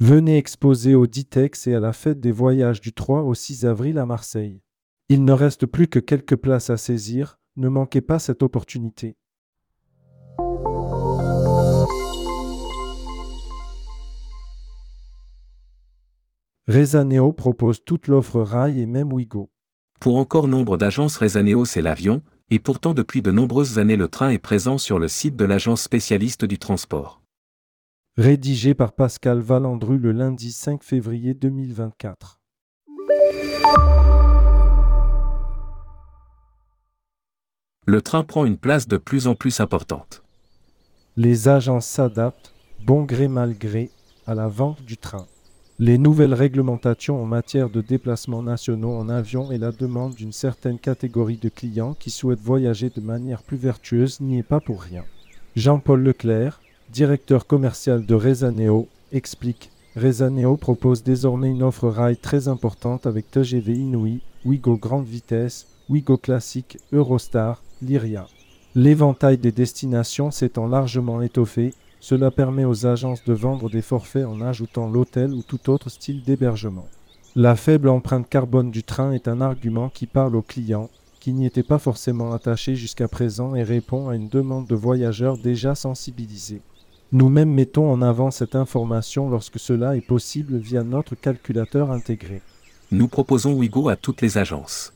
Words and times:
Venez 0.00 0.36
exposer 0.36 0.94
au 0.94 1.08
Ditex 1.08 1.66
et 1.66 1.74
à 1.74 1.80
la 1.80 1.92
fête 1.92 2.20
des 2.20 2.30
voyages 2.30 2.80
du 2.80 2.92
3 2.92 3.22
au 3.22 3.34
6 3.34 3.66
avril 3.66 3.98
à 3.98 4.06
Marseille. 4.06 4.62
Il 5.08 5.24
ne 5.24 5.32
reste 5.32 5.66
plus 5.66 5.88
que 5.88 5.98
quelques 5.98 6.36
places 6.36 6.70
à 6.70 6.76
saisir, 6.76 7.40
ne 7.56 7.68
manquez 7.68 8.00
pas 8.00 8.20
cette 8.20 8.44
opportunité. 8.44 9.16
Rezaneo 16.68 17.32
propose 17.32 17.82
toute 17.84 18.06
l'offre 18.06 18.40
rail 18.40 18.80
et 18.80 18.86
même 18.86 19.12
Wigo. 19.12 19.50
Pour 19.98 20.18
encore 20.18 20.46
nombre 20.46 20.76
d'agences 20.76 21.16
Rezaneo 21.16 21.64
c'est 21.64 21.82
l'avion, 21.82 22.22
et 22.50 22.60
pourtant 22.60 22.94
depuis 22.94 23.20
de 23.20 23.32
nombreuses 23.32 23.80
années 23.80 23.96
le 23.96 24.06
train 24.06 24.30
est 24.30 24.38
présent 24.38 24.78
sur 24.78 25.00
le 25.00 25.08
site 25.08 25.34
de 25.34 25.44
l'agence 25.44 25.82
spécialiste 25.82 26.44
du 26.44 26.60
transport. 26.60 27.20
Rédigé 28.18 28.74
par 28.74 28.94
Pascal 28.94 29.38
Valandru 29.38 29.96
le 29.96 30.10
lundi 30.10 30.50
5 30.50 30.82
février 30.82 31.34
2024. 31.34 32.40
Le 37.86 38.02
train 38.02 38.24
prend 38.24 38.44
une 38.44 38.56
place 38.56 38.88
de 38.88 38.96
plus 38.96 39.28
en 39.28 39.36
plus 39.36 39.60
importante. 39.60 40.24
Les 41.16 41.46
agences 41.46 41.86
s'adaptent, 41.86 42.52
bon 42.84 43.04
gré 43.04 43.28
mal 43.28 43.56
gré, 43.56 43.88
à 44.26 44.34
la 44.34 44.48
vente 44.48 44.82
du 44.82 44.96
train. 44.96 45.28
Les 45.78 45.96
nouvelles 45.96 46.34
réglementations 46.34 47.22
en 47.22 47.24
matière 47.24 47.70
de 47.70 47.80
déplacements 47.80 48.42
nationaux 48.42 48.96
en 48.96 49.08
avion 49.08 49.52
et 49.52 49.58
la 49.58 49.70
demande 49.70 50.16
d'une 50.16 50.32
certaine 50.32 50.80
catégorie 50.80 51.38
de 51.38 51.50
clients 51.50 51.94
qui 51.94 52.10
souhaitent 52.10 52.40
voyager 52.40 52.90
de 52.90 53.00
manière 53.00 53.44
plus 53.44 53.58
vertueuse 53.58 54.20
n'y 54.20 54.40
est 54.40 54.42
pas 54.42 54.58
pour 54.58 54.82
rien. 54.82 55.04
Jean-Paul 55.54 56.02
Leclerc, 56.02 56.60
directeur 56.90 57.46
commercial 57.46 58.06
de 58.06 58.14
Rezaneo, 58.14 58.88
explique 59.12 59.70
Rezaneo 59.94 60.56
propose 60.56 61.02
désormais 61.02 61.50
une 61.50 61.62
offre 61.62 61.88
rail 61.88 62.16
très 62.16 62.48
importante 62.48 63.06
avec 63.06 63.30
TGV 63.30 63.74
Inouï, 63.74 64.20
Wigo 64.44 64.76
Grande 64.76 65.06
Vitesse, 65.06 65.66
Wigo 65.88 66.16
Classique, 66.16 66.78
Eurostar, 66.92 67.62
Lyria. 67.82 68.26
L'éventail 68.74 69.38
des 69.38 69.52
destinations 69.52 70.30
s'étant 70.30 70.66
largement 70.66 71.20
étoffé, 71.20 71.74
cela 72.00 72.30
permet 72.30 72.64
aux 72.64 72.86
agences 72.86 73.24
de 73.24 73.32
vendre 73.32 73.68
des 73.68 73.82
forfaits 73.82 74.26
en 74.26 74.40
ajoutant 74.40 74.88
l'hôtel 74.88 75.32
ou 75.32 75.42
tout 75.42 75.68
autre 75.70 75.90
style 75.90 76.22
d'hébergement. 76.22 76.86
La 77.36 77.56
faible 77.56 77.88
empreinte 77.88 78.28
carbone 78.28 78.70
du 78.70 78.82
train 78.82 79.12
est 79.12 79.28
un 79.28 79.40
argument 79.40 79.90
qui 79.90 80.06
parle 80.06 80.36
aux 80.36 80.42
clients, 80.42 80.90
qui 81.20 81.32
n'y 81.32 81.46
étaient 81.46 81.62
pas 81.62 81.78
forcément 81.78 82.32
attachés 82.32 82.76
jusqu'à 82.76 83.08
présent 83.08 83.54
et 83.54 83.62
répond 83.62 84.08
à 84.08 84.16
une 84.16 84.28
demande 84.28 84.66
de 84.66 84.74
voyageurs 84.74 85.36
déjà 85.38 85.74
sensibilisés. 85.74 86.62
Nous-mêmes 87.10 87.52
mettons 87.52 87.90
en 87.90 88.02
avant 88.02 88.30
cette 88.30 88.54
information 88.54 89.30
lorsque 89.30 89.58
cela 89.58 89.96
est 89.96 90.06
possible 90.06 90.58
via 90.58 90.82
notre 90.82 91.14
calculateur 91.14 91.90
intégré. 91.90 92.42
Nous 92.90 93.08
proposons 93.08 93.54
Wigo 93.54 93.88
à 93.88 93.96
toutes 93.96 94.20
les 94.20 94.36
agences. 94.36 94.92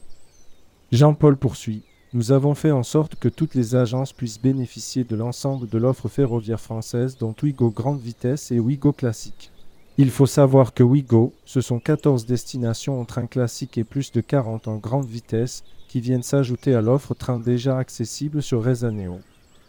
Jean-Paul 0.93 1.39
poursuit. 1.39 1.85
Nous 2.13 2.31
avons 2.31 2.55
fait 2.55 2.71
en 2.71 2.83
sorte 2.83 3.15
que 3.15 3.31
toutes 3.31 3.55
les 3.55 3.77
agences 3.77 4.13
puissent 4.13 4.43
bénéficier 4.43 5.05
de 5.05 5.17
l'ensemble 5.17 5.67
de 5.67 5.79
l'offre 5.79 6.11
ferroviaire 6.11 6.61
française, 6.61 7.17
dont 7.19 7.35
Ouigo 7.43 7.71
Grande 7.71 8.03
Vitesse 8.03 8.51
et 8.51 8.61
Ouigo 8.61 8.93
Classique. 8.93 9.51
Il 9.97 10.11
faut 10.11 10.27
savoir 10.27 10.75
que 10.75 10.83
Ouigo, 10.83 11.33
ce 11.47 11.63
sont 11.63 11.81
14 11.81 12.27
destinations 12.27 13.01
en 13.01 13.07
train 13.07 13.27
classique 13.27 13.79
et 13.79 13.85
plus 13.85 14.13
de 14.13 14.21
40 14.21 14.69
en 14.69 14.77
grande 14.77 15.07
vitesse 15.07 15.65
qui 15.89 16.03
viennent 16.03 16.23
s'ajouter 16.23 16.75
à 16.75 16.83
l'offre 16.83 17.15
train 17.15 17.39
déjà 17.39 17.79
accessible 17.79 18.43
sur 18.43 18.63
Rezaneo. 18.63 19.21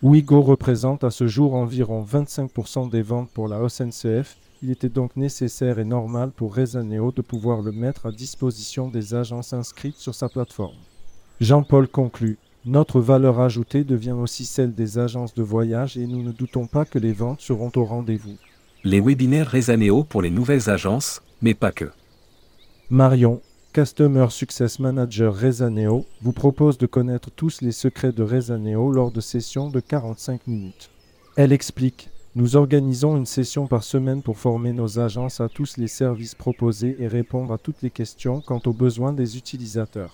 Ouigo 0.04 0.42
représente 0.42 1.06
à 1.06 1.12
ce 1.12 1.28
jour 1.28 1.54
environ 1.56 2.04
25% 2.04 2.90
des 2.90 3.02
ventes 3.02 3.30
pour 3.34 3.48
la 3.48 3.70
SNCF. 3.70 4.36
Il 4.62 4.70
était 4.70 4.90
donc 4.90 5.16
nécessaire 5.16 5.80
et 5.80 5.86
normal 5.86 6.32
pour 6.36 6.54
Rezaneo 6.54 7.14
de 7.14 7.22
pouvoir 7.22 7.62
le 7.62 7.72
mettre 7.72 8.08
à 8.08 8.12
disposition 8.12 8.90
des 8.90 9.16
agences 9.16 9.54
inscrites 9.54 9.96
sur 9.96 10.14
sa 10.14 10.28
plateforme. 10.28 10.76
Jean-Paul 11.40 11.88
conclut 11.88 12.38
Notre 12.66 13.00
valeur 13.00 13.40
ajoutée 13.40 13.86
devient 13.86 14.12
aussi 14.12 14.44
celle 14.44 14.76
des 14.76 15.00
agences 15.00 15.36
de 15.36 15.42
voyage 15.42 15.96
et 15.96 16.06
nous 16.06 16.22
ne 16.22 16.34
doutons 16.34 16.68
pas 16.68 16.84
que 16.84 17.00
les 17.00 17.14
ventes 17.14 17.40
seront 17.40 17.72
au 17.78 17.86
rendez-vous. 17.86 18.36
Les 18.84 19.00
webinaires 19.00 19.52
Rezaneo 19.52 20.04
pour 20.04 20.22
les 20.22 20.32
nouvelles 20.32 20.70
agences, 20.70 21.22
mais 21.42 21.54
pas 21.54 21.72
que. 21.72 21.90
Marion, 22.90 23.42
Customer 23.74 24.28
Success 24.30 24.78
Manager 24.78 25.36
Rezaneo, 25.36 26.06
vous 26.22 26.32
propose 26.32 26.78
de 26.78 26.86
connaître 26.86 27.32
tous 27.32 27.62
les 27.62 27.72
secrets 27.72 28.12
de 28.12 28.22
Rezaneo 28.22 28.92
lors 28.92 29.10
de 29.10 29.20
sessions 29.20 29.72
de 29.72 29.80
45 29.80 30.46
minutes. 30.46 30.92
Elle 31.38 31.52
explique 31.52 32.12
Nous 32.36 32.56
organisons 32.56 33.18
une 33.18 33.26
session 33.26 33.66
par 33.66 33.84
semaine 33.84 34.22
pour 34.22 34.38
former 34.38 34.74
nos 34.74 35.00
agences 35.00 35.42
à 35.42 35.50
tous 35.50 35.78
les 35.78 35.88
services 35.88 36.36
proposés 36.36 36.98
et 37.00 37.08
répondre 37.08 37.52
à 37.52 37.58
toutes 37.58 37.82
les 37.82 37.90
questions 37.90 38.42
quant 38.42 38.62
aux 38.68 38.74
besoins 38.74 39.12
des 39.12 39.38
utilisateurs. 39.38 40.14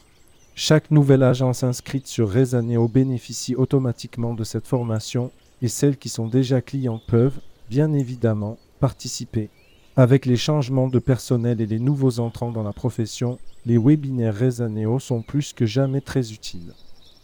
Chaque 0.55 0.89
nouvelle 0.89 1.23
agence 1.23 1.61
inscrite 1.61 2.07
sur 2.07 2.31
Rezaneo 2.31 2.87
bénéficie 2.87 3.55
automatiquement 3.55 4.35
de 4.35 4.45
cette 4.45 4.67
formation 4.67 5.31
et 5.61 5.67
celles 5.67 5.97
qui 5.97 6.07
sont 6.07 6.27
déjà 6.27 6.61
clients 6.61 7.01
peuvent, 7.09 7.41
bien 7.69 7.91
évidemment, 7.91 8.57
participer. 8.79 9.49
Avec 9.97 10.25
les 10.25 10.37
changements 10.37 10.87
de 10.87 10.99
personnel 10.99 11.59
et 11.59 11.65
les 11.65 11.79
nouveaux 11.79 12.21
entrants 12.21 12.53
dans 12.53 12.63
la 12.63 12.71
profession, 12.71 13.37
les 13.65 13.77
webinaires 13.77 14.37
Rezaneo 14.37 14.99
sont 14.99 15.21
plus 15.21 15.53
que 15.53 15.65
jamais 15.65 16.01
très 16.01 16.31
utiles. 16.31 16.73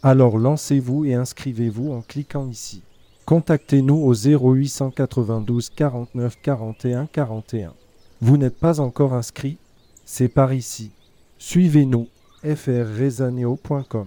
Alors 0.02 0.38
lancez-vous 0.38 1.04
et 1.04 1.14
inscrivez-vous 1.14 1.92
en 1.92 2.02
cliquant 2.02 2.48
ici. 2.48 2.82
Contactez-nous 3.24 3.96
au 3.96 4.14
0892 4.14 5.70
49 5.70 6.38
41 6.40 7.06
41. 7.06 7.72
Vous 8.20 8.36
n'êtes 8.36 8.58
pas 8.58 8.80
encore 8.80 9.14
inscrit? 9.14 9.58
C'est 10.04 10.28
par 10.28 10.52
ici. 10.52 10.92
Suivez-nous 11.38 12.08
frrezaneo.com. 12.44 14.06